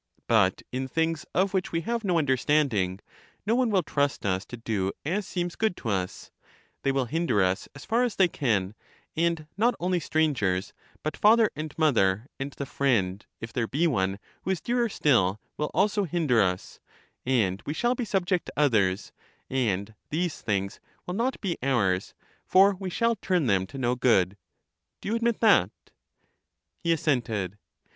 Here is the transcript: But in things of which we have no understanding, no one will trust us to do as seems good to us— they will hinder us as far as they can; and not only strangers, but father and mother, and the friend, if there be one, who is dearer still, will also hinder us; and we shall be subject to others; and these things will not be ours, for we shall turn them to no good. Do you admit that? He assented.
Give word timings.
But 0.25 0.63
in 0.71 0.87
things 0.87 1.27
of 1.35 1.53
which 1.53 1.71
we 1.71 1.81
have 1.81 2.03
no 2.03 2.17
understanding, 2.17 3.01
no 3.45 3.53
one 3.53 3.69
will 3.69 3.83
trust 3.83 4.25
us 4.25 4.45
to 4.45 4.57
do 4.57 4.91
as 5.05 5.27
seems 5.27 5.55
good 5.55 5.77
to 5.77 5.89
us— 5.89 6.31
they 6.81 6.91
will 6.91 7.05
hinder 7.05 7.43
us 7.43 7.69
as 7.75 7.85
far 7.85 8.01
as 8.03 8.15
they 8.15 8.27
can; 8.27 8.73
and 9.15 9.45
not 9.57 9.75
only 9.79 9.99
strangers, 9.99 10.73
but 11.03 11.15
father 11.15 11.51
and 11.55 11.77
mother, 11.77 12.25
and 12.39 12.51
the 12.53 12.65
friend, 12.65 13.27
if 13.39 13.53
there 13.53 13.67
be 13.67 13.85
one, 13.85 14.17
who 14.41 14.49
is 14.49 14.59
dearer 14.59 14.89
still, 14.89 15.39
will 15.55 15.69
also 15.71 16.05
hinder 16.05 16.41
us; 16.41 16.79
and 17.23 17.61
we 17.67 17.73
shall 17.75 17.93
be 17.93 18.03
subject 18.03 18.47
to 18.47 18.53
others; 18.57 19.11
and 19.51 19.93
these 20.09 20.41
things 20.41 20.79
will 21.05 21.13
not 21.13 21.39
be 21.41 21.59
ours, 21.61 22.15
for 22.47 22.73
we 22.79 22.89
shall 22.89 23.15
turn 23.17 23.45
them 23.45 23.67
to 23.67 23.77
no 23.77 23.93
good. 23.93 24.35
Do 24.99 25.09
you 25.09 25.15
admit 25.15 25.41
that? 25.41 25.69
He 26.79 26.91
assented. 26.91 27.59